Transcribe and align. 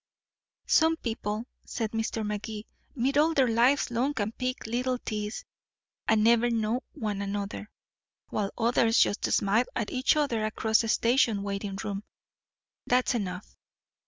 "Some 0.65 0.97
people," 0.97 1.45
said 1.63 1.91
Mr. 1.91 2.25
Magee, 2.25 2.65
"meet 2.95 3.19
all 3.19 3.35
their 3.35 3.47
lives 3.47 3.91
long 3.91 4.15
at 4.17 4.35
pink 4.39 4.65
little 4.65 4.97
teas, 4.97 5.45
and 6.07 6.23
never 6.23 6.49
know 6.49 6.81
one 6.93 7.21
another, 7.21 7.69
while 8.29 8.49
others 8.57 8.97
just 8.97 9.31
smile 9.31 9.65
at 9.75 9.91
each 9.91 10.15
other 10.15 10.43
across 10.43 10.83
a 10.83 10.87
station 10.87 11.43
waiting 11.43 11.75
room 11.83 12.03
that's 12.87 13.13
enough." 13.13 13.55